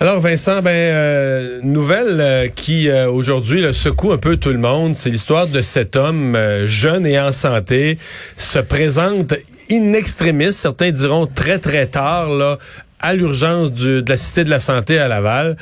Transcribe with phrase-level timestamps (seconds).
[0.00, 4.96] Alors Vincent, ben euh, nouvelle euh, qui euh, aujourd'hui secoue un peu tout le monde,
[4.96, 7.96] c'est l'histoire de cet homme jeune et en santé
[8.36, 9.34] se présente
[9.70, 12.58] in extremis, certains diront très très tard là
[12.98, 15.56] à l'urgence de la cité de la santé à Laval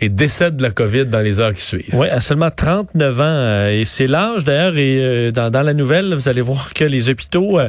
[0.00, 1.90] et décède de la COVID dans les heures qui suivent.
[1.92, 3.24] Oui, à seulement 39 ans.
[3.24, 4.76] Euh, et c'est l'âge d'ailleurs.
[4.76, 7.68] Et euh, dans, dans, la nouvelle, vous allez voir que les hôpitaux euh,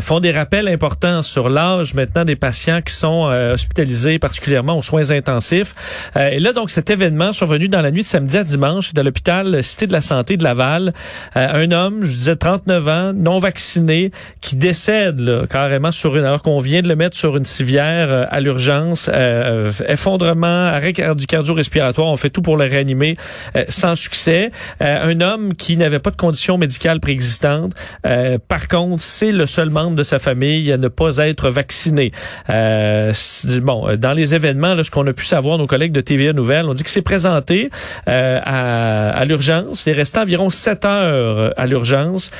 [0.00, 5.10] font des rappels importants sur l'âge maintenant des patients qui sont hospitalisés, particulièrement aux soins
[5.10, 5.74] intensifs.
[6.16, 9.62] et là, donc, cet événement survenu dans la nuit de samedi à dimanche dans l'hôpital
[9.62, 10.92] Cité de la Santé de Laval.
[11.34, 14.10] un homme, je disais 39 ans, non vacciné,
[14.40, 18.28] qui décède là, carrément sur une, alors qu'on vient de le mettre sur une civière
[18.30, 19.10] à l'urgence.
[19.88, 21.54] effondrement, arrêt du cardio
[21.98, 23.16] on fait tout pour le réanimer
[23.56, 24.50] euh, sans succès.
[24.82, 27.72] Euh, un homme qui n'avait pas de conditions médicales préexistantes.
[28.06, 32.12] Euh, par contre, c'est le seul membre de sa famille à ne pas être vacciné.
[32.48, 36.66] bon, dans les événements, là, ce qu'on a pu savoir, nos collègues de TVA Nouvelles,
[36.66, 37.70] on dit que c'est présenté
[38.06, 39.86] à, à l'urgence.
[39.86, 42.30] Il est resté environ 7 heures à l'urgence.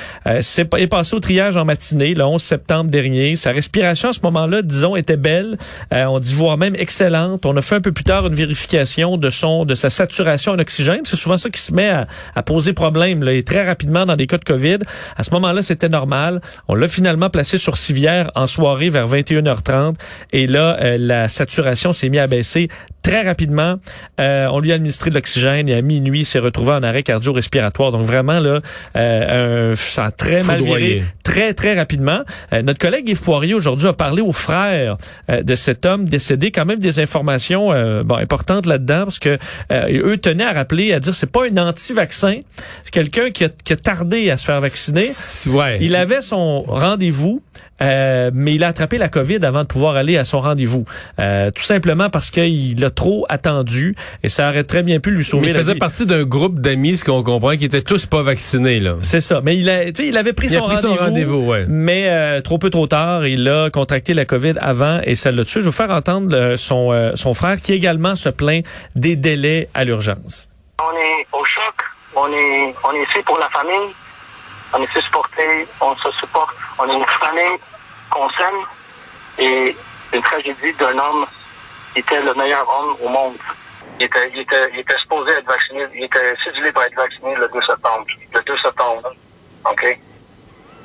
[0.41, 3.37] c'est est passé au triage en matinée, le 11 septembre dernier.
[3.37, 5.59] Sa respiration à ce moment-là, disons, était belle.
[5.93, 7.47] on dit voire même excellente.
[7.47, 10.59] On a fait un peu plus tard une vérification de son de sa saturation en
[10.59, 11.01] oxygène.
[11.05, 11.91] C'est souvent ça qui se met
[12.35, 14.79] à, poser problème et très rapidement dans des cas de COVID.
[15.17, 16.41] À ce moment-là, c'était normal.
[16.69, 19.95] On l'a finalement placé sur civière en soirée vers 21h30
[20.33, 22.69] et là, euh, la saturation s'est mise à baisser
[23.03, 23.77] très rapidement.
[24.21, 27.03] Euh, on lui a administré de l'oxygène et à minuit, il s'est retrouvé en arrêt
[27.03, 27.93] cardio-respiratoire.
[27.93, 28.61] Donc vraiment là,
[28.97, 32.21] euh, ça a très mal viré, très très rapidement.
[32.53, 34.97] Euh, notre collègue Yves Poirier aujourd'hui a parlé aux frères
[35.31, 36.51] euh, de cet homme décédé.
[36.51, 39.39] Quand même des informations euh, bon importantes là-dedans parce que
[39.73, 42.41] eux tenaient à rappeler, à dire c'est pas un anti-vaccin,
[42.85, 45.09] c'est quelqu'un qui a, qui a, tardé à se faire vacciner.
[45.47, 45.79] Ouais.
[45.81, 47.43] Il avait son rendez-vous.
[47.83, 50.85] Euh, mais il a attrapé la COVID avant de pouvoir aller à son rendez-vous.
[51.19, 55.25] Euh, tout simplement parce qu'il a trop attendu et ça aurait très bien pu lui
[55.25, 58.23] sauver mais il faisait partie d'un groupe d'amis, ce qu'on comprend, qui étaient tous pas
[58.23, 58.81] vaccinés.
[58.81, 58.97] là.
[59.01, 59.41] C'est ça.
[59.43, 61.65] Mais il, a, il avait pris son rendez-vous, ouais.
[61.69, 63.27] mais euh, trop peu trop tard.
[63.27, 65.61] Il a contracté la COVID avant et ça l'a tué.
[65.61, 68.65] Je vais vous faire entendre son, son frère qui également se plaint
[68.95, 70.49] des délais à l'urgence.
[70.83, 71.75] On est au choc.
[72.17, 73.95] On est, on est ici pour la famille.
[74.73, 75.67] On est supporté.
[75.81, 76.55] On se supporte.
[76.79, 77.59] On est une famille
[78.11, 78.65] qu'on s'aime
[79.39, 79.77] et
[80.13, 81.27] une tragédie d'un homme
[81.93, 83.37] qui était le meilleur homme au monde.
[83.99, 87.35] Il était, il était, il était supposé être vacciné, il était cédulé pour être vacciné
[87.35, 88.07] le 2 septembre.
[88.33, 89.13] Le 2 septembre.
[89.65, 89.99] OK?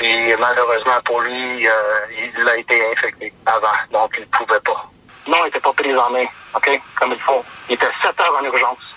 [0.01, 4.89] Et malheureusement pour lui, euh, il a été infecté avant, donc il ne pouvait pas.
[5.27, 6.81] Non, il n'était pas pris en main, OK?
[6.95, 7.43] Comme il faut.
[7.69, 8.95] Il était 7 heures en urgence.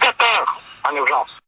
[0.00, 0.60] 7 heures
[0.90, 1.39] en urgence.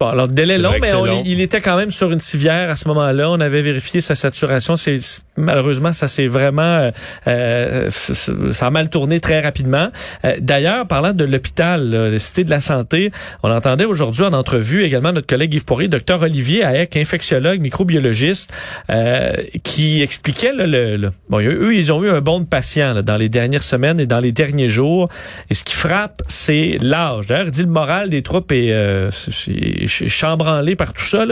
[0.00, 0.92] Bon, alors délai long, mais
[1.26, 3.30] il était quand même sur une civière à ce moment-là.
[3.30, 4.74] On avait vérifié sa saturation.
[4.74, 4.98] C'est
[5.40, 6.90] malheureusement ça s'est vraiment
[7.26, 7.90] euh,
[8.28, 9.88] euh, mal tourné très rapidement.
[10.24, 13.10] Euh, d'ailleurs, parlant de l'hôpital, Cité de la Santé,
[13.42, 18.52] on entendait aujourd'hui en entrevue également notre collègue Yves Poirier, docteur Olivier Haek, infectiologue, microbiologiste,
[19.64, 23.62] qui expliquait le, bon, eux ils ont eu un bon de patients dans les dernières
[23.62, 25.08] semaines et dans les derniers jours.
[25.50, 27.26] Et ce qui frappe, c'est l'âge.
[27.26, 29.08] D'ailleurs, il dit le moral des troupes est,
[29.86, 31.24] chambranlé par tout ça,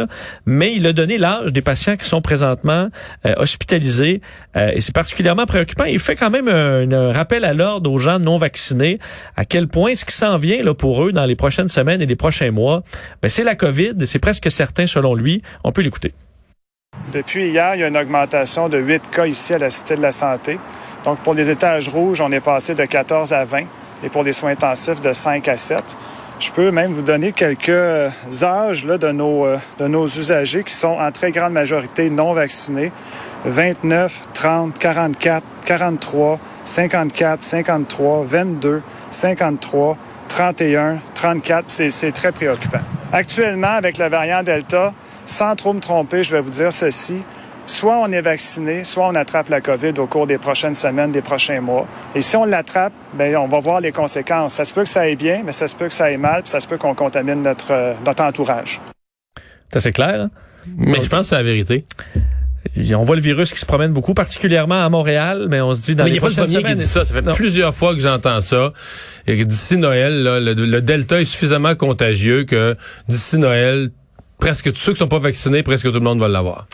[0.46, 2.88] mais il a donné l'âge des patients qui sont présentement
[3.26, 3.34] euh,
[4.00, 5.84] euh, et c'est particulièrement préoccupant.
[5.84, 8.98] Il fait quand même un, rappel à l'ordre aux gens non vaccinés
[9.36, 12.06] à quel point ce qui s'en vient là, pour eux dans les prochaines semaines et
[12.06, 12.82] les prochains mois,
[13.22, 15.42] ben, c'est la COVID c'est presque certain selon lui.
[15.64, 16.12] On peut l'écouter.
[17.12, 20.02] Depuis hier, il y a une augmentation de 8 cas ici à la Cité de
[20.02, 20.58] la Santé.
[21.04, 23.60] Donc, pour les étages rouges, on est passé de 14 à 20
[24.04, 25.96] et pour les soins intensifs, de 5 à 7.
[26.38, 30.72] Je peux même vous donner quelques âges là, de, nos, euh, de nos usagers qui
[30.72, 32.92] sont en très grande majorité non vaccinés.
[33.44, 39.96] 29, 30, 44, 43, 54, 53, 22, 53,
[40.28, 41.64] 31, 34.
[41.68, 42.80] C'est très préoccupant.
[43.12, 44.92] Actuellement, avec le variant Delta,
[45.26, 47.24] sans trop me tromper, je vais vous dire ceci
[47.68, 51.22] soit on est vacciné, soit on attrape la COVID au cours des prochaines semaines, des
[51.22, 51.86] prochains mois.
[52.14, 54.54] Et si on l'attrape, ben on va voir les conséquences.
[54.54, 56.42] Ça se peut que ça aille bien, mais ça se peut que ça aille mal,
[56.42, 58.80] puis ça se peut qu'on contamine notre, euh, notre entourage.
[59.76, 60.30] C'est clair, hein?
[60.76, 61.84] Mais je pense que c'est la vérité.
[62.94, 65.94] On voit le virus qui se promène beaucoup, particulièrement à Montréal, mais on se dit
[65.94, 66.76] dans mais les prochaines semaines...
[66.76, 67.04] Qui dit ça.
[67.04, 68.72] Ça fait plusieurs fois que j'entends ça.
[69.26, 72.76] Et d'ici Noël, le, Delta est suffisamment contagieux que
[73.08, 73.90] d'ici Noël,
[74.38, 76.66] presque tous ceux qui sont pas vaccinés, presque tout le monde va l'avoir.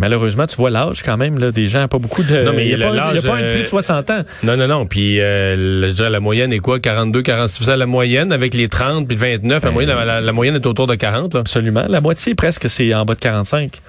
[0.00, 2.42] Malheureusement, tu vois l'âge quand même là, des gens, pas beaucoup de.
[2.42, 4.22] Non, mais il n'y a, pas, a un euh, plus de 60 ans.
[4.42, 4.86] Non, non, non.
[4.86, 6.80] Puis, euh, je dirais, la moyenne est quoi?
[6.80, 7.48] 42, 40.
[7.48, 9.62] C'est ça, la moyenne avec les 30 puis le 29.
[9.62, 11.34] La, Ben, moyenne, la, la moyenne est autour de 40.
[11.34, 11.40] Là.
[11.40, 11.84] Absolument.
[11.88, 13.80] La moitié presque, c'est en bas de 45.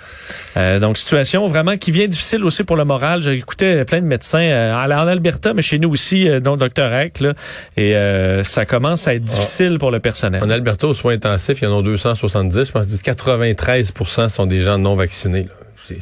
[0.57, 3.21] Euh, donc, situation vraiment qui vient difficile aussi pour le moral.
[3.21, 6.57] J'ai écouté plein de médecins euh, en en Alberta, mais chez nous aussi, euh, dont
[6.57, 6.93] Dr.
[6.93, 7.33] Eck, là,
[7.77, 10.43] et euh, ça commence à être difficile pour le personnel.
[10.43, 12.67] En Alberta, aux soins intensifs, il y en a 270.
[12.67, 15.43] Je pense que 93% sont des gens non vaccinés.
[15.43, 15.49] là.
[15.83, 15.97] C'est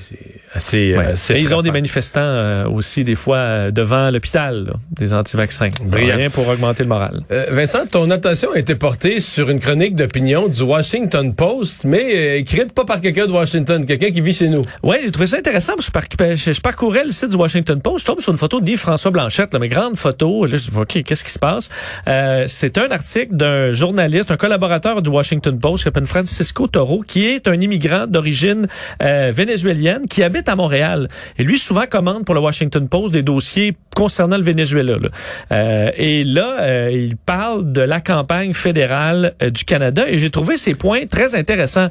[0.53, 1.05] assez, Ouais.
[1.05, 5.69] assez Et ils ont des manifestants euh, aussi des fois euh, devant l'hôpital, des anti-vaccins.
[5.91, 7.21] Rien pour augmenter le moral.
[7.31, 12.15] Euh, Vincent, ton attention a été portée sur une chronique d'opinion du Washington Post, mais
[12.15, 14.65] euh, écrite pas par quelqu'un de Washington, quelqu'un qui vit chez nous.
[14.83, 17.81] Ouais, j'ai trouvé ça intéressant parce que je, par- je- parcourais le site du Washington
[17.81, 20.45] Post, je tombe sur une photo de François Blanchette, là, mais grande photo.
[20.45, 21.69] Là, je dis, OK, qu'est-ce qui se passe?
[22.07, 27.01] Euh, c'est un article d'un journaliste, un collaborateur du Washington Post qui s'appelle Francisco Toro,
[27.01, 28.67] qui est un immigrant d'origine
[29.01, 29.31] euh,
[29.69, 31.07] vénézuélienne qui habite à Montréal.
[31.37, 34.97] Et lui, souvent, commande pour le Washington Post des dossiers concernant le Venezuela.
[34.99, 35.09] là.
[35.51, 40.29] Euh, et là, euh, il parle de la campagne fédérale euh, du Canada et j'ai
[40.29, 41.89] trouvé ces points très intéressants.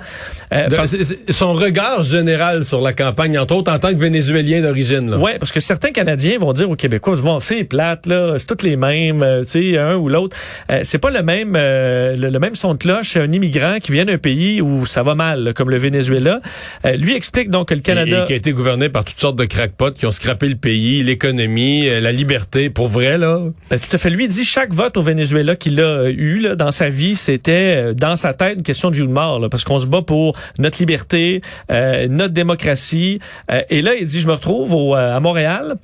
[0.53, 5.15] Euh, De- son regard général sur la campagne, entre autres en tant que Vénézuélien d'origine.
[5.15, 8.63] Ouais, parce que certains Canadiens vont dire aux Québécois, vont c'est plate là, c'est toutes
[8.63, 10.37] les mêmes, euh, tu sais, un ou l'autre.
[10.71, 13.93] Euh, c'est pas le même euh, le, le même son de cloche un immigrant qui
[13.93, 16.41] vient d'un pays où ça va mal, là, comme le Venezuela.
[16.85, 19.21] Euh, lui explique donc que le Et, Canada et qui a été gouverné par toutes
[19.21, 23.41] sortes de crackpots qui ont scrappé le pays, l'économie, euh, la liberté, pour vrai, là.
[23.71, 24.11] Ben, tout à fait.
[24.11, 27.17] Lui il dit chaque vote au Venezuela qu'il a euh, eu là, dans sa vie,
[27.17, 29.79] c'était euh, dans sa tête une question de vie ou de mort, là, parce qu'on
[29.79, 31.41] se bat pour notre liberté,
[31.71, 33.21] euh, notre démocratie.
[33.51, 35.77] Euh, et là, il dit, je me retrouve au, euh, à Montréal.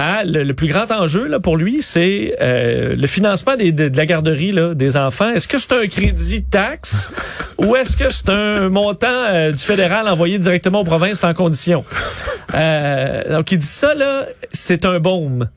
[0.00, 3.88] À, le, le plus grand enjeu là, pour lui, c'est euh, le financement des, de,
[3.88, 5.30] de la garderie là, des enfants.
[5.34, 7.10] Est-ce que c'est un crédit taxe
[7.58, 11.84] ou est-ce que c'est un montant euh, du fédéral envoyé directement aux provinces sans condition?
[12.54, 15.48] Euh, donc, il dit ça, là, c'est un baume.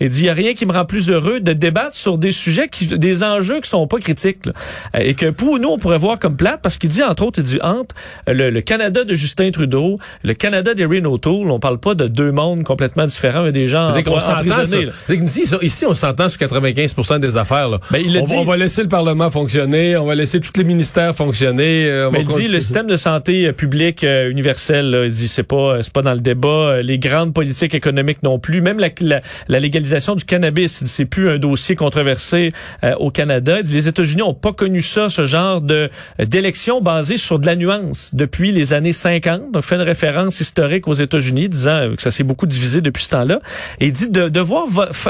[0.00, 2.32] Il dit, il n'y a rien qui me rend plus heureux de débattre sur des
[2.32, 4.46] sujets, qui, des enjeux qui sont pas critiques.
[4.46, 4.52] là.
[4.96, 7.40] Euh, Et que pour nous, on pourrait voir comme plate, parce qu'il dit, entre autres,
[7.40, 7.94] il dit, entre
[8.26, 12.30] le, le Canada de Justin Trudeau, le Canada d'Erin O'Toole, on parle pas de deux
[12.32, 13.92] mondes complètement différents, mais des gens
[14.60, 17.68] emprisonnés, c'est que ici, ici, on s'entend sur 95 des affaires.
[17.68, 17.78] Là.
[17.90, 18.34] Ben, il on, dit.
[18.34, 21.86] va- on va laisser le Parlement fonctionner, on va laisser tous les ministères fonctionner.
[21.86, 25.04] euh, on Mais va il dit le système de santé euh, publique euh, universel, là,
[25.06, 26.48] il dit c'est pas c'est pas dans le débat.
[26.48, 28.60] Euh, Les grandes politiques économiques non plus.
[28.60, 32.52] Même la, la, la légalisation du cannabis, c'est plus un dossier controversé
[32.84, 33.56] euh, au Canada.
[33.58, 35.90] Il dit les États-Unis ont pas connu ça, ce genre de
[36.20, 39.52] euh, d'élection basée sur de la nuance depuis les années 50.
[39.52, 43.10] Donc fait une référence historique aux États-Unis, disant que ça s'est beaucoup divisé depuis ce
[43.10, 43.40] temps-là.
[43.80, 44.66] Et dit de devoir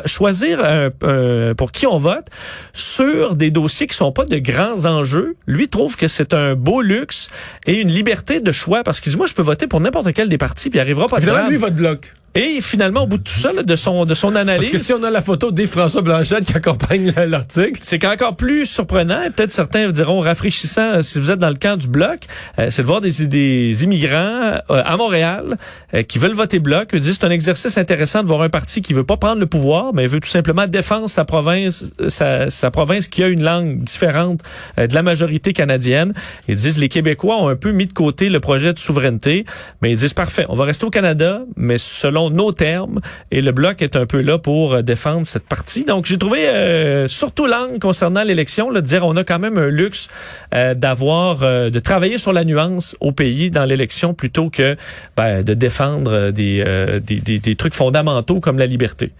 [0.07, 2.27] choisir un- un- pour qui on vote
[2.73, 5.35] sur des dossiers qui sont pas de grands enjeux.
[5.47, 7.29] Lui trouve que c'est un beau luxe
[7.67, 10.29] et une liberté de choix parce qu'il dit moi je peux voter pour n'importe quel
[10.29, 12.13] des partis puis il arrivera pas de Évidemment, lui, votre bloc.
[12.39, 14.79] Et finalement au bout de tout ça là, de son de son Parce analyse que
[14.79, 19.23] si on a la photo des François Blanchette qui accompagne l'article, c'est qu'encore plus surprenant,
[19.23, 22.21] et peut-être certains diront rafraîchissant euh, si vous êtes dans le camp du bloc,
[22.61, 25.57] euh, c'est de voir des, des immigrants euh, à Montréal
[25.95, 26.91] euh, qui veulent voter bloc.
[26.93, 29.47] Ils disent c'est un exercice intéressant de voir un parti qui veut pas prendre le
[29.47, 33.83] pouvoir, mais veut tout simplement défendre sa province, sa, sa province qui a une langue
[33.83, 34.41] différente
[34.77, 36.13] de la majorité canadienne.
[36.47, 39.45] Ils disent les Québécois ont un peu mis de côté le projet de souveraineté,
[39.83, 43.53] mais ils disent parfait, on va rester au Canada, mais selon nos termes, et le
[43.53, 45.85] bloc est un peu là pour euh, défendre cette partie.
[45.85, 49.69] Donc j'ai trouvé euh, surtout l'angle concernant l'élection, de dire on a quand même un
[49.69, 50.09] luxe
[50.55, 54.77] euh, d'avoir, euh, de travailler sur la nuance au pays dans l'élection plutôt que
[55.17, 59.13] ben, de défendre euh, des, euh, des, des, des trucs fondamentaux comme la liberté.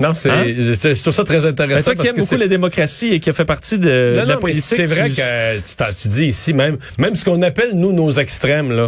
[0.00, 0.44] non, c'est, Hein?
[0.46, 1.94] je, je trouve ça très Ben, intéressant.
[1.94, 4.40] toi qui aimes beaucoup la démocratie et qui a fait partie de, la non, mais
[4.40, 7.92] politique, c'est vrai tu- que tu, tu dis ici même, même ce qu'on appelle nous
[7.92, 8.86] nos extrêmes là.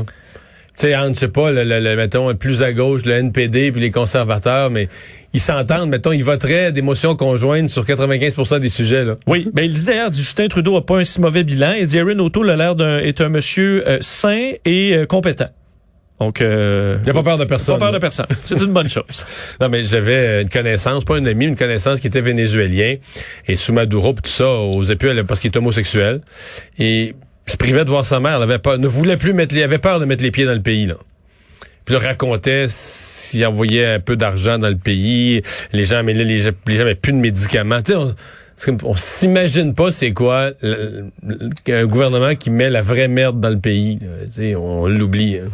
[0.79, 3.73] Tu sais, entre, je sais pas, le, le- le- mettons, plus à gauche, le NPD
[3.73, 4.89] puis les conservateurs, mais
[5.35, 9.15] ils s'entendent, mettons, ils voteraient des motions conjointes sur 95% des sujets, là.
[9.27, 11.73] Oui, ben il dit d'ailleurs, Justin Trudeau a pas un si mauvais bilan.
[11.81, 15.49] Il dit Erin O'Toole a l'air d'un est un monsieur euh, sain et euh, compétent.
[16.21, 17.77] Donc, euh, Il n'y a pas peur de personne.
[17.79, 18.27] pas peur de personne.
[18.45, 19.25] C'est une bonne chose.
[19.61, 22.97] Non, mais j'avais une connaissance, pas un ami, une connaissance qui était vénézuélien,
[23.49, 26.21] et sous Maduro, pis tout ça, osait plus aller parce qu'il est homosexuel,
[26.79, 27.15] et
[27.51, 29.79] se privait de voir sa mère, elle avait peur, ne voulait plus mettre les, avait
[29.79, 30.95] peur de mettre les pieds dans le pays, là.
[31.85, 36.23] Puis le racontait s'il envoyait un peu d'argent dans le pays, les gens, mais là,
[36.25, 37.81] les, gens- les plus de médicaments.
[37.81, 37.93] Tu
[38.57, 43.49] sais, on, on s'imagine pas c'est quoi un gouvernement qui met la vraie merde dans
[43.49, 43.99] le pays.
[44.03, 44.59] là.
[44.59, 45.39] On l'oublie.
[45.39, 45.49] hein.